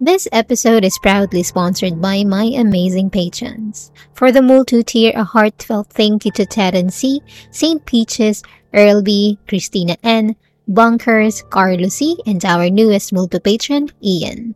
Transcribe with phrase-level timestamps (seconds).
[0.00, 3.90] This episode is proudly sponsored by my amazing patrons.
[4.14, 7.84] For the multi-tier, a heartfelt thank you to Ted and C, St.
[7.84, 10.36] Peaches, Earl B, Christina N,
[10.68, 14.54] Bunkers, Carlos C, and our newest multi-patron, Ian.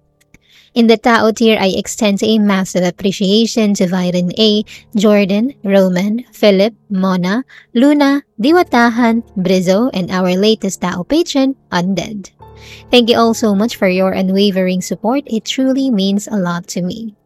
[0.75, 4.63] In the Tao tier, I extend a massive appreciation to Viren A,
[4.95, 7.43] Jordan, Roman, Philip, Mona,
[7.75, 12.31] Luna, Diwatahan, Brizo, and our latest Tao patron, Undead.
[12.91, 15.25] Thank you all so much for your unwavering support.
[15.27, 17.17] It truly means a lot to me.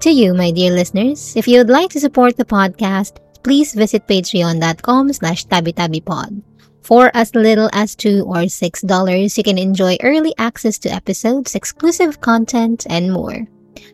[0.00, 4.06] To you, my dear listeners, if you would like to support the podcast, please visit
[4.06, 6.42] patreon.com slash tabitabipod.
[6.82, 12.20] For as little as 2 or $6, you can enjoy early access to episodes, exclusive
[12.20, 13.46] content, and more.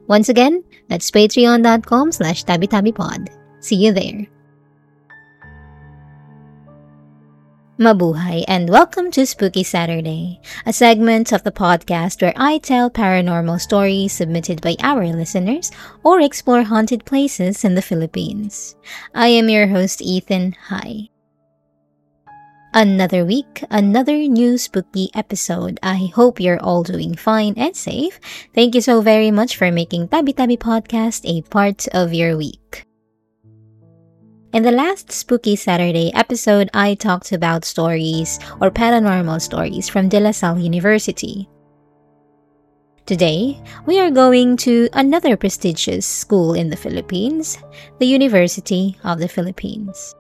[0.09, 3.29] Once again, that's patreon.com slash tabitabipod.
[3.61, 4.27] See you there.
[7.81, 13.59] Mabuhay and welcome to Spooky Saturday, a segment of the podcast where I tell paranormal
[13.59, 15.73] stories submitted by our listeners
[16.05, 18.77] or explore haunted places in the Philippines.
[19.15, 20.61] I am your host, Ethan.
[20.69, 21.09] Hi.
[22.75, 25.81] Another week, another new spooky episode.
[25.83, 28.21] I hope you're all doing fine and safe.
[28.55, 32.85] Thank you so very much for making Tabi Tabi Podcast a part of your week.
[34.53, 40.19] In the last Spooky Saturday episode, I talked about stories or paranormal stories from De
[40.19, 41.49] La Salle University.
[43.07, 47.59] Today, we are going to another prestigious school in the Philippines,
[48.01, 50.17] the University of the Philippines.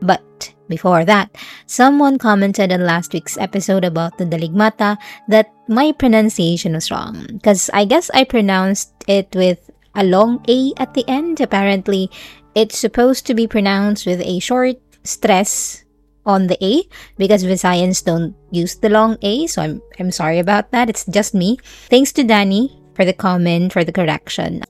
[0.00, 1.30] But before that,
[1.66, 7.70] someone commented on last week's episode about the Daligmata that my pronunciation was wrong because
[7.72, 11.40] I guess I pronounced it with a long A at the end.
[11.40, 12.10] Apparently,
[12.54, 15.84] it's supposed to be pronounced with a short stress
[16.24, 16.84] on the A
[17.18, 20.88] because Visayans don't use the long A, so I'm I'm sorry about that.
[20.88, 21.58] It's just me.
[21.90, 24.62] Thanks to Danny for the comment for the correction.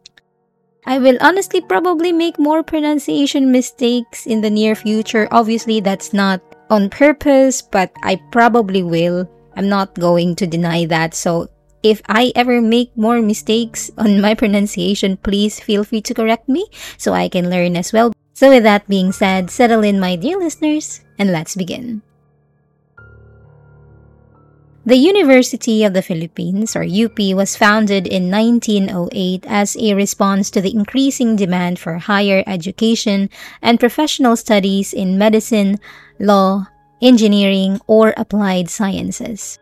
[0.85, 5.29] I will honestly probably make more pronunciation mistakes in the near future.
[5.31, 9.29] Obviously, that's not on purpose, but I probably will.
[9.55, 11.15] I'm not going to deny that.
[11.15, 11.47] So
[11.83, 16.67] if I ever make more mistakes on my pronunciation, please feel free to correct me
[16.97, 18.13] so I can learn as well.
[18.35, 22.03] So, with that being said, settle in, my dear listeners, and let's begin.
[24.85, 30.61] The University of the Philippines, or UP, was founded in 1908 as a response to
[30.61, 33.31] the increasing demand for higher education
[33.63, 35.79] and professional studies in medicine,
[36.19, 36.67] law,
[37.01, 39.62] engineering, or applied sciences.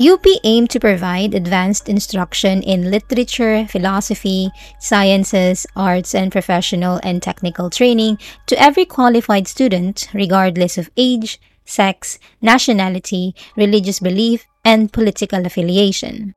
[0.00, 4.50] UP aimed to provide advanced instruction in literature, philosophy,
[4.80, 12.18] sciences, arts, and professional and technical training to every qualified student, regardless of age, sex,
[12.42, 16.34] nationality, religious belief, and political affiliation.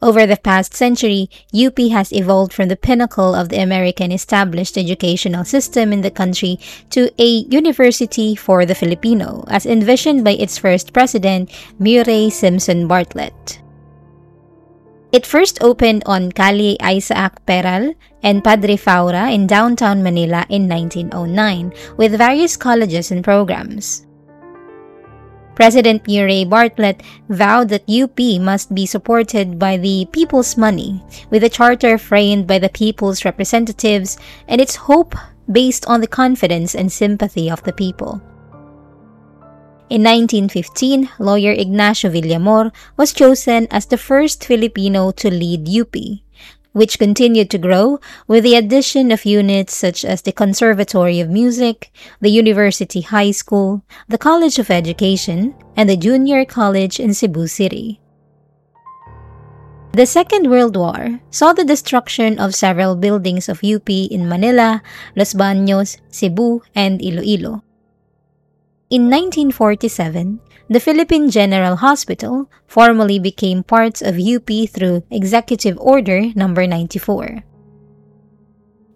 [0.00, 5.44] Over the past century, UP has evolved from the pinnacle of the American established educational
[5.44, 6.60] system in the country
[6.90, 11.50] to a university for the Filipino, as envisioned by its first president,
[11.80, 13.60] Murray Simpson Bartlett.
[15.10, 21.72] It first opened on Calle Isaac Peral and Padre Faura in downtown Manila in 1909,
[21.96, 24.07] with various colleges and programs.
[25.58, 31.48] President Murray Bartlett vowed that UP must be supported by the people's money, with a
[31.50, 34.16] charter framed by the people's representatives
[34.46, 35.16] and its hope
[35.50, 38.22] based on the confidence and sympathy of the people.
[39.90, 46.22] In 1915, lawyer Ignacio Villamor was chosen as the first Filipino to lead UP
[46.72, 51.90] which continued to grow with the addition of units such as the Conservatory of Music,
[52.20, 58.00] the University High School, the College of Education, and the Junior College in Cebu City.
[59.92, 64.82] The Second World War saw the destruction of several buildings of UP in Manila,
[65.16, 67.64] Los Baños, Cebu, and Iloilo.
[68.90, 70.40] In 1947,
[70.70, 76.48] the Philippine General Hospital formally became part of UP through Executive Order No.
[76.48, 77.42] 94.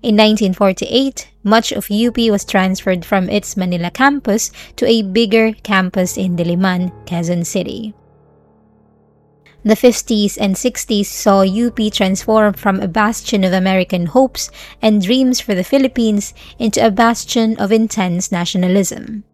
[0.02, 6.18] In 1948, much of UP was transferred from its Manila campus to a bigger campus
[6.18, 7.94] in Diliman, Quezon City.
[9.64, 14.50] The 50s and 60s saw UP transform from a bastion of American hopes
[14.82, 19.24] and dreams for the Philippines into a bastion of intense nationalism.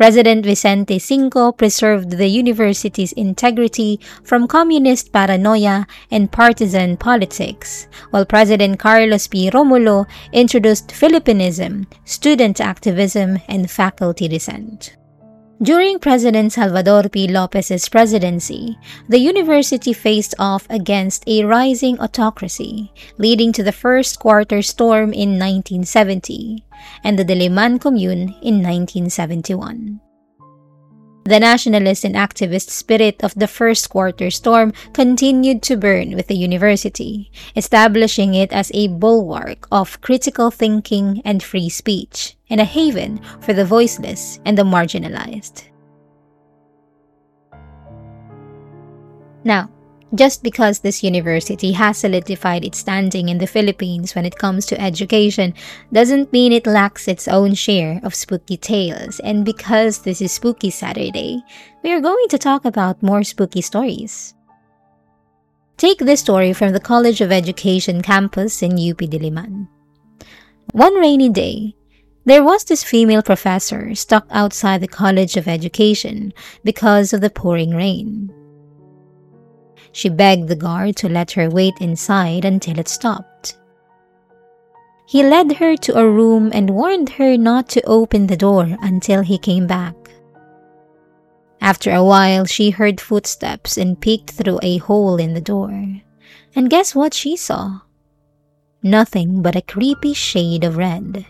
[0.00, 8.78] President Vicente Sinco preserved the university's integrity from communist paranoia and partisan politics, while President
[8.78, 9.50] Carlos P.
[9.50, 14.96] Romulo introduced Philippinism, student activism, and faculty dissent.
[15.60, 17.28] During President Salvador P.
[17.28, 18.78] Lopez's presidency,
[19.10, 25.36] the university faced off against a rising autocracy, leading to the first quarter storm in
[25.36, 26.64] 1970
[27.04, 30.00] and the Diliman Commune in 1971.
[31.24, 36.36] The nationalist and activist spirit of the first quarter storm continued to burn with the
[36.36, 43.20] university, establishing it as a bulwark of critical thinking and free speech, and a haven
[43.40, 45.64] for the voiceless and the marginalized.
[49.44, 49.70] Now,
[50.14, 54.80] just because this university has solidified its standing in the Philippines when it comes to
[54.80, 55.54] education
[55.92, 59.20] doesn't mean it lacks its own share of spooky tales.
[59.20, 61.42] And because this is Spooky Saturday,
[61.82, 64.34] we are going to talk about more spooky stories.
[65.76, 69.68] Take this story from the College of Education campus in UP Diliman.
[70.72, 71.74] One rainy day,
[72.26, 76.34] there was this female professor stuck outside the College of Education
[76.64, 78.30] because of the pouring rain.
[79.92, 83.56] She begged the guard to let her wait inside until it stopped.
[85.06, 89.22] He led her to a room and warned her not to open the door until
[89.22, 89.96] he came back.
[91.60, 96.00] After a while, she heard footsteps and peeked through a hole in the door.
[96.54, 97.80] And guess what she saw?
[98.82, 101.26] Nothing but a creepy shade of red.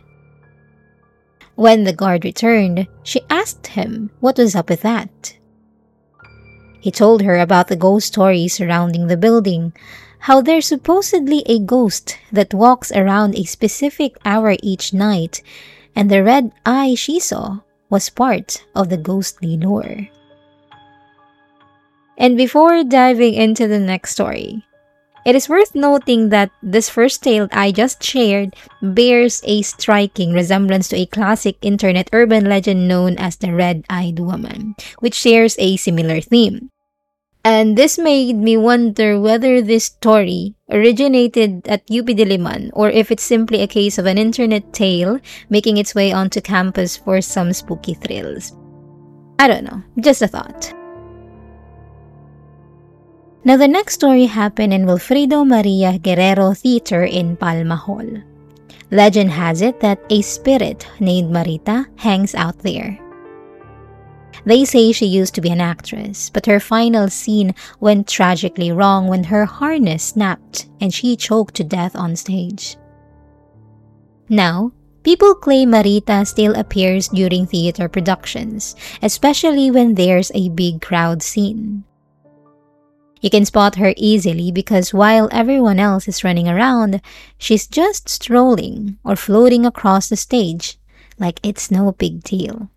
[1.57, 5.37] When the guard returned, she asked him what was up with that.
[6.81, 9.73] He told her about the ghost stories surrounding the building,
[10.21, 15.43] how there's supposedly a ghost that walks around a specific hour each night,
[15.95, 17.61] and the red eye she saw
[17.91, 20.09] was part of the ghostly lore.
[22.17, 24.65] And before diving into the next story,
[25.27, 30.89] it is worth noting that this first tale I just shared bears a striking resemblance
[30.89, 35.77] to a classic internet urban legend known as the Red Eyed Woman, which shares a
[35.77, 36.70] similar theme.
[37.45, 43.25] And this made me wonder whether this story originated at UP Diliman or if it's
[43.25, 47.95] simply a case of an internet tale making its way onto campus for some spooky
[47.95, 48.53] thrills.
[49.39, 50.75] I don't know, just a thought.
[53.43, 58.05] Now, the next story happened in Wilfrido Maria Guerrero Theater in Palma Hall.
[58.91, 62.99] Legend has it that a spirit named Marita hangs out there.
[64.45, 69.07] They say she used to be an actress, but her final scene went tragically wrong
[69.09, 72.77] when her harness snapped and she choked to death on stage.
[74.29, 74.73] Now,
[75.03, 81.85] people claim Marita still appears during theater productions, especially when there's a big crowd scene.
[83.21, 87.03] You can spot her easily because while everyone else is running around,
[87.37, 90.79] she's just strolling or floating across the stage
[91.19, 92.71] like it's no big deal.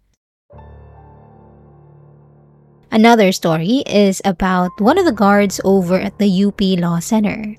[2.94, 7.56] Another story is about one of the guards over at the UP Law Center.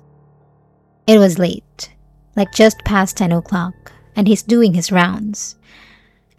[1.07, 1.91] It was late,
[2.37, 5.57] like just past 10 o'clock, and he's doing his rounds.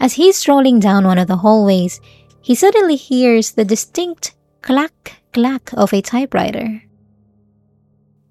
[0.00, 2.00] As he's strolling down one of the hallways,
[2.40, 6.82] he suddenly hears the distinct clack clack of a typewriter.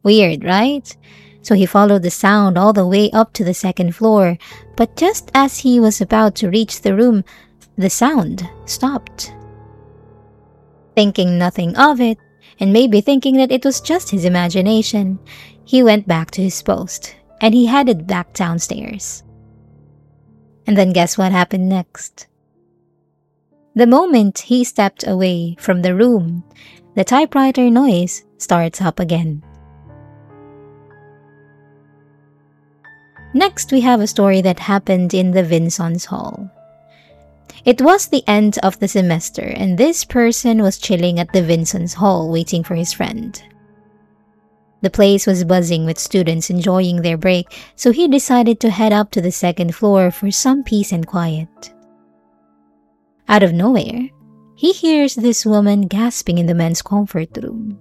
[0.02, 0.98] Weird, right?
[1.44, 4.40] So he followed the sound all the way up to the second floor,
[4.76, 7.24] but just as he was about to reach the room,
[7.78, 9.32] the sound stopped.
[10.96, 12.18] Thinking nothing of it,
[12.60, 15.20] and maybe thinking that it was just his imagination,
[15.66, 19.24] he went back to his post and he headed back downstairs.
[20.66, 22.28] And then guess what happened next?
[23.75, 26.44] The moment he stepped away from the room,
[26.96, 29.44] the typewriter noise starts up again.
[33.34, 36.50] Next, we have a story that happened in the Vinzons Hall.
[37.64, 41.94] It was the end of the semester, and this person was chilling at the Vinzons
[41.94, 43.42] Hall waiting for his friend.
[44.82, 49.10] The place was buzzing with students enjoying their break, so he decided to head up
[49.12, 51.74] to the second floor for some peace and quiet.
[53.28, 54.10] Out of nowhere,
[54.56, 57.80] he hears this woman gasping in the men's comfort room.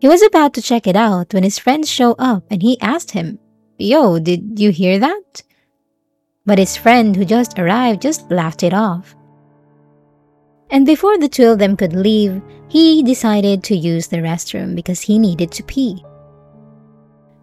[0.00, 3.10] He was about to check it out when his friends show up and he asked
[3.12, 3.38] him,
[3.78, 5.42] Yo, did you hear that?
[6.44, 9.14] But his friend who just arrived just laughed it off.
[10.70, 15.02] And before the two of them could leave, he decided to use the restroom because
[15.02, 16.02] he needed to pee.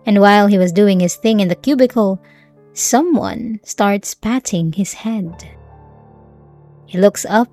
[0.06, 2.22] And while he was doing his thing in the cubicle,
[2.74, 5.48] someone starts patting his head.
[6.88, 7.50] He looks up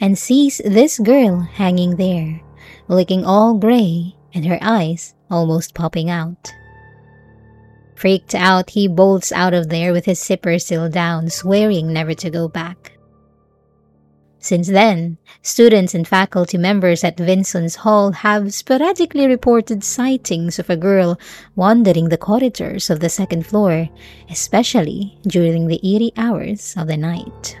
[0.00, 2.40] and sees this girl hanging there,
[2.88, 6.52] looking all gray and her eyes almost popping out.
[7.98, 12.30] Freaked out, he bolts out of there with his zipper still down, swearing never to
[12.30, 12.92] go back.
[14.38, 20.76] Since then, students and faculty members at Vinzons Hall have sporadically reported sightings of a
[20.76, 21.18] girl
[21.56, 23.88] wandering the corridors of the second floor,
[24.30, 27.58] especially during the eerie hours of the night.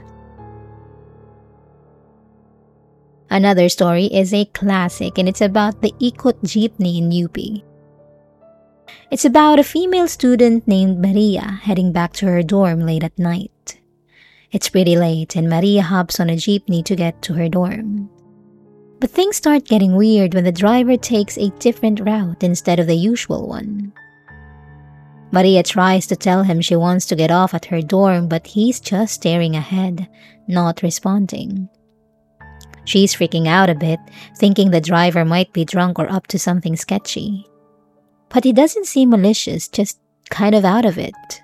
[3.28, 7.67] Another story is a classic and it's about the Ikot jeepney in UP.
[9.10, 13.80] It's about a female student named Maria heading back to her dorm late at night.
[14.50, 18.10] It's pretty late and Maria hops on a jeepney to get to her dorm.
[19.00, 22.96] But things start getting weird when the driver takes a different route instead of the
[22.96, 23.92] usual one.
[25.30, 28.80] Maria tries to tell him she wants to get off at her dorm, but he's
[28.80, 30.08] just staring ahead,
[30.48, 31.68] not responding.
[32.84, 34.00] She's freaking out a bit,
[34.38, 37.46] thinking the driver might be drunk or up to something sketchy.
[38.30, 39.98] But he doesn't seem malicious, just
[40.30, 41.42] kind of out of it.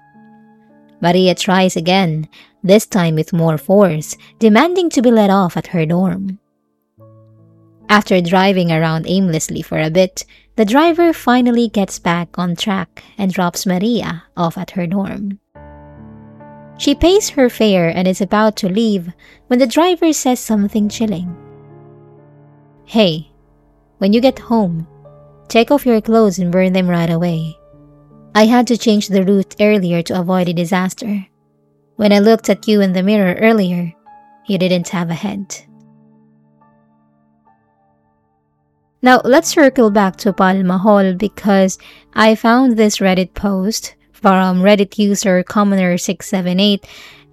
[1.00, 2.29] Maria tries again,
[2.62, 6.38] this time with more force, demanding to be let off at her dorm.
[7.88, 10.25] After driving around aimlessly for a bit,
[10.57, 15.41] the driver finally gets back on track and drops Maria off at her dorm.
[16.79, 19.12] She pays her fare and is about to leave
[19.47, 21.37] when the driver says something chilling.
[22.85, 23.31] Hey,
[23.99, 24.87] when you get home,
[25.49, 27.59] take off your clothes and burn them right away.
[28.35, 31.27] I had to change the route earlier to avoid a disaster.
[31.97, 33.93] When I looked at you in the mirror earlier,
[34.47, 35.55] you didn't have a head.
[39.03, 41.79] Now, let's circle back to Palma Hall because
[42.15, 46.85] I found this Reddit post from Reddit user Commoner678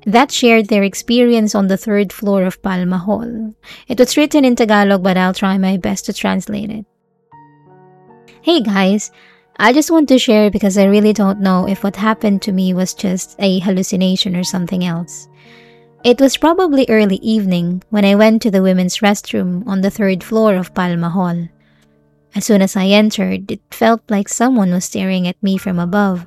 [0.05, 3.55] that shared their experience on the third floor of Palma Hall.
[3.87, 6.85] It was written in Tagalog, but I'll try my best to translate it.
[8.43, 9.11] Hey guys,
[9.57, 12.73] I just want to share because I really don't know if what happened to me
[12.73, 15.29] was just a hallucination or something else.
[16.03, 20.23] It was probably early evening when I went to the women's restroom on the third
[20.23, 21.49] floor of Palma Hall.
[22.33, 26.25] As soon as I entered, it felt like someone was staring at me from above.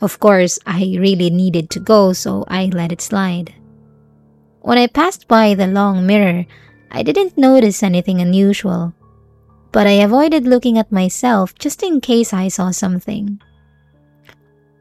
[0.00, 3.54] Of course, I really needed to go, so I let it slide.
[4.62, 6.44] When I passed by the long mirror,
[6.90, 8.94] I didn't notice anything unusual
[9.76, 13.38] but I avoided looking at myself just in case I saw something.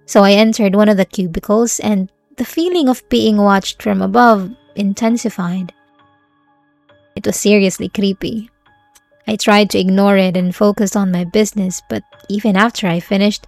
[0.05, 4.55] So I entered one of the cubicles and the feeling of being watched from above
[4.73, 5.73] intensified.
[7.13, 8.49] It was seriously creepy.
[9.27, 13.45] I tried to ignore it and focus on my business, but even after I finished,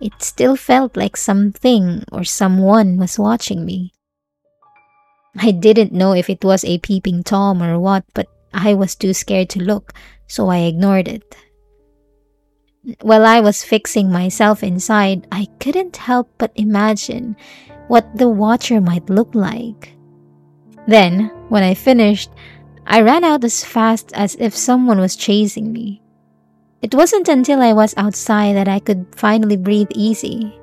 [0.00, 3.92] it still felt like something or someone was watching me.
[5.36, 9.12] I didn't know if it was a peeping Tom or what, but I was too
[9.14, 9.92] scared to look,
[10.26, 11.36] so I ignored it.
[13.02, 17.36] While I was fixing myself inside, I couldn't help but imagine
[17.88, 19.92] what the watcher might look like.
[20.86, 22.30] Then, when I finished,
[22.86, 26.02] I ran out as fast as if someone was chasing me.
[26.82, 30.54] It wasn't until I was outside that I could finally breathe easy.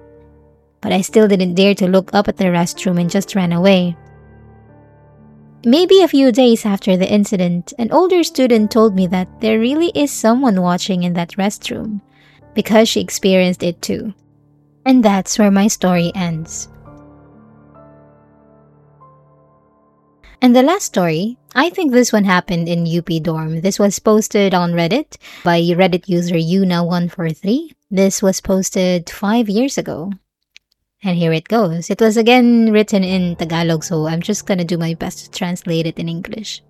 [0.79, 3.97] But I still didn't dare to look up at the restroom and just ran away.
[5.65, 9.91] Maybe a few days after the incident, an older student told me that there really
[9.95, 12.01] is someone watching in that restroom
[12.53, 14.13] because she experienced it too.
[14.85, 16.67] And that's where my story ends.
[20.41, 23.61] And the last story, I think this one happened in UP dorm.
[23.61, 25.15] This was posted on Reddit
[25.45, 27.71] by Reddit user Yuna143.
[27.89, 30.11] This was posted five years ago.
[31.03, 31.89] And here it goes.
[31.89, 35.85] It was again written in Tagalog, so I'm just gonna do my best to translate
[35.85, 36.63] it in English.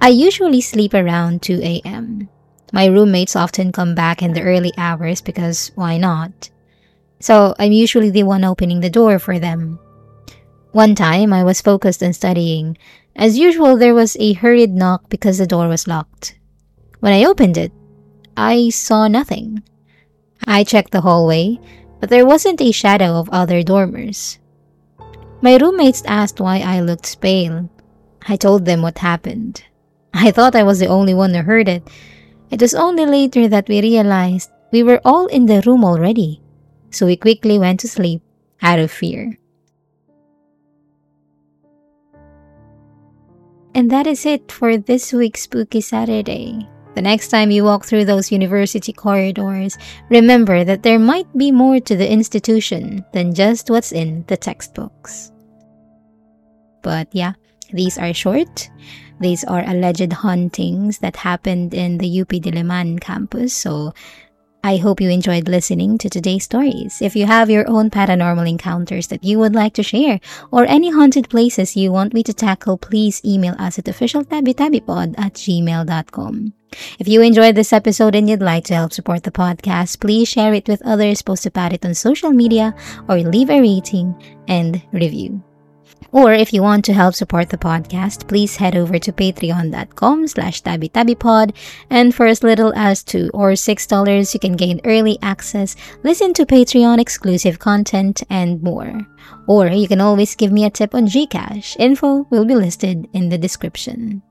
[0.00, 2.28] I usually sleep around 2 a.m.
[2.72, 6.50] My roommates often come back in the early hours because why not?
[7.18, 9.80] So I'm usually the one opening the door for them.
[10.70, 12.78] One time, I was focused on studying.
[13.16, 16.38] As usual, there was a hurried knock because the door was locked.
[17.00, 17.72] When I opened it,
[18.36, 19.64] I saw nothing.
[20.46, 21.58] I checked the hallway,
[22.00, 24.38] but there wasn't a shadow of other dormers.
[25.40, 27.70] My roommates asked why I looked pale.
[28.26, 29.62] I told them what happened.
[30.12, 31.86] I thought I was the only one who heard it.
[32.50, 36.40] It was only later that we realized we were all in the room already,
[36.90, 38.22] so we quickly went to sleep
[38.62, 39.38] out of fear.
[43.74, 46.66] And that is it for this week's Spooky Saturday.
[46.94, 49.78] The next time you walk through those university corridors,
[50.10, 55.30] remember that there might be more to the institution than just what's in the textbooks.
[56.82, 57.34] But yeah,
[57.72, 58.70] these are short.
[59.20, 63.92] These are alleged hauntings that happened in the UP Diliman campus, so
[64.64, 67.00] I hope you enjoyed listening to today's stories.
[67.00, 70.90] If you have your own paranormal encounters that you would like to share or any
[70.90, 76.52] haunted places you want me to tackle, please email us at officialtabitabipod at gmail.com.
[76.98, 80.52] If you enjoyed this episode and you'd like to help support the podcast, please share
[80.52, 82.74] it with others, post about it on social media,
[83.08, 84.14] or leave a rating
[84.48, 85.42] and review.
[86.10, 90.62] Or if you want to help support the podcast, please head over to patreon.com slash
[90.62, 91.54] tabitabipod
[91.90, 96.46] and for as little as 2 or $6 you can gain early access, listen to
[96.46, 99.06] Patreon exclusive content, and more.
[99.46, 101.76] Or you can always give me a tip on Gcash.
[101.78, 104.22] Info will be listed in the description.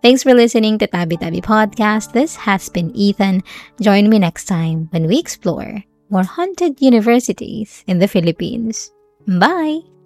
[0.00, 2.12] Thanks for listening to Tabi Tabi Podcast.
[2.12, 3.42] This has been Ethan.
[3.80, 8.90] Join me next time when we explore more haunted universities in the Philippines.
[9.26, 9.97] Bye!